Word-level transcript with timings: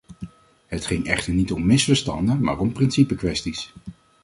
Het 0.67 0.85
ging 0.85 1.05
echter 1.07 1.33
niet 1.33 1.51
om 1.51 1.65
misverstanden, 1.65 2.41
maar 2.43 2.59
om 2.59 2.71
principekwesties. 2.71 3.73